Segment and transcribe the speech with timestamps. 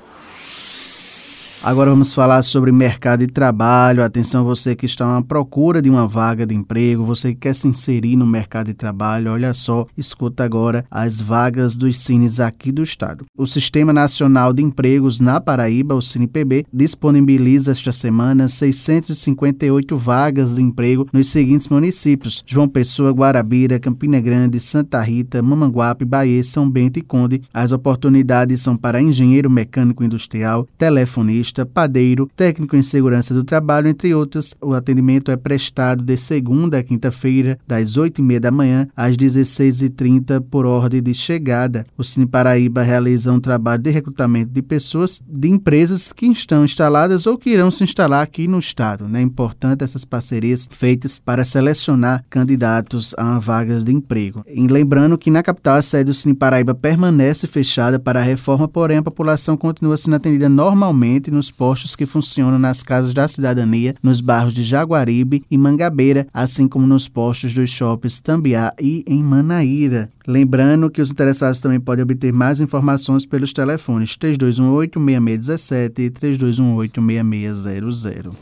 [1.63, 4.03] Agora vamos falar sobre mercado de trabalho.
[4.03, 7.67] Atenção, você que está à procura de uma vaga de emprego, você que quer se
[7.67, 12.81] inserir no mercado de trabalho, olha só, escuta agora as vagas dos cines aqui do
[12.81, 13.25] estado.
[13.37, 20.63] O Sistema Nacional de Empregos na Paraíba, o CinePB, disponibiliza esta semana 658 vagas de
[20.63, 26.97] emprego nos seguintes municípios: João Pessoa, Guarabira, Campina Grande, Santa Rita, Mamanguape, Bahia, São Bento
[26.97, 27.43] e Conde.
[27.53, 34.13] As oportunidades são para engenheiro mecânico industrial, telefonista, padeiro, técnico em segurança do trabalho, entre
[34.13, 34.53] outros.
[34.61, 40.65] O atendimento é prestado de segunda a quinta-feira, das 8h30 da manhã às 16h30, por
[40.65, 41.85] ordem de chegada.
[41.97, 47.27] O Cine Paraíba realiza um trabalho de recrutamento de pessoas de empresas que estão instaladas
[47.27, 49.05] ou que irão se instalar aqui no estado.
[49.15, 54.43] É importante essas parcerias feitas para selecionar candidatos a vagas de emprego.
[54.47, 58.67] E lembrando que na capital a sede do Cine Paraíba permanece fechada para a reforma,
[58.67, 63.27] porém a população continua sendo atendida normalmente no nos postos que funcionam nas casas da
[63.27, 69.03] cidadania, nos bairros de Jaguaribe e Mangabeira, assim como nos postos dos shoppings Tambiá e
[69.07, 70.07] em Manaíra.
[70.27, 78.35] Lembrando que os interessados também podem obter mais informações pelos telefones 3218-6617 e 3218-6600.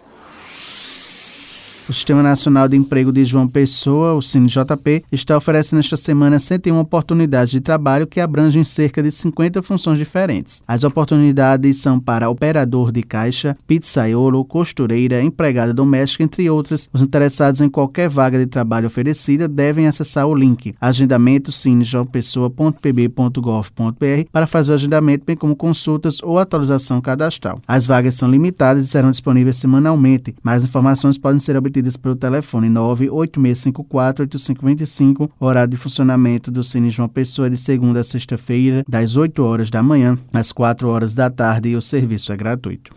[1.90, 6.78] O Sistema Nacional de Emprego de João Pessoa, o CineJP, está oferecendo esta semana 101
[6.78, 10.62] oportunidades de trabalho que abrangem cerca de 50 funções diferentes.
[10.68, 16.88] As oportunidades são para operador de caixa, pizzaiolo, costureira, empregada doméstica, entre outras.
[16.94, 24.46] Os interessados em qualquer vaga de trabalho oferecida devem acessar o link agendamento cinejoaopessoa.pb.gov.br para
[24.46, 27.60] fazer o agendamento, bem como consultas ou atualização cadastral.
[27.68, 30.36] As vagas são limitadas e serão disponíveis semanalmente.
[30.44, 37.50] Mais informações podem ser obtidas pelo telefone 986548525, horário de funcionamento do Cine João Pessoa
[37.50, 41.76] de segunda a sexta-feira, das 8 horas da manhã às 4 horas da tarde e
[41.76, 42.92] o serviço é gratuito.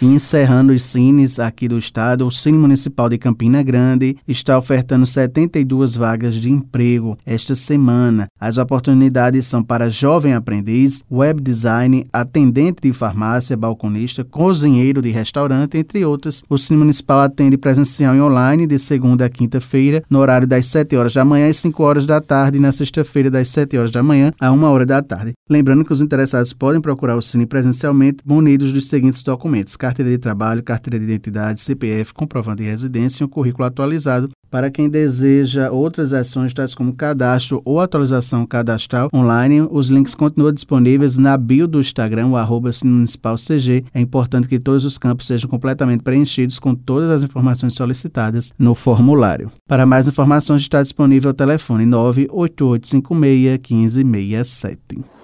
[0.00, 5.06] E encerrando os cines aqui do estado, o Cine Municipal de Campina Grande está ofertando
[5.06, 8.26] 72 vagas de emprego esta semana.
[8.38, 15.78] As oportunidades são para jovem aprendiz, web design, atendente de farmácia, balconista, cozinheiro de restaurante,
[15.78, 16.42] entre outras.
[16.46, 20.94] O Cine Municipal atende presencial e online de segunda a quinta-feira, no horário das 7
[20.94, 24.02] horas da manhã às 5 horas da tarde e na sexta-feira das 7 horas da
[24.02, 25.32] manhã a 1 hora da tarde.
[25.48, 30.18] Lembrando que os interessados podem procurar o Cine presencialmente munidos dos seguintes documentos carteira de
[30.18, 34.28] trabalho, carteira de identidade, CPF, comprovante de residência e um currículo atualizado.
[34.50, 40.52] Para quem deseja outras ações, tais como cadastro ou atualização cadastral online, os links continuam
[40.52, 43.84] disponíveis na bio do Instagram, o arroba CG.
[43.94, 48.74] É importante que todos os campos sejam completamente preenchidos com todas as informações solicitadas no
[48.74, 49.52] formulário.
[49.68, 55.15] Para mais informações, está disponível o telefone 98856 1567.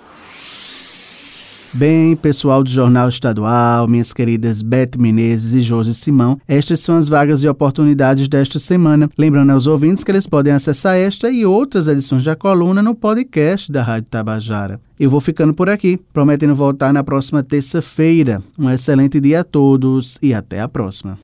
[1.75, 7.09] Bem, pessoal do Jornal Estadual, minhas queridas Beth Menezes e Josi Simão, estas são as
[7.09, 9.09] vagas e oportunidades desta semana.
[9.16, 13.72] Lembrando aos ouvintes que eles podem acessar esta e outras edições da coluna no podcast
[13.72, 14.78] da Rádio Tabajara.
[15.00, 18.43] Eu vou ficando por aqui, prometendo voltar na próxima terça-feira.
[18.59, 21.19] Um excelente dia a todos e até a próxima.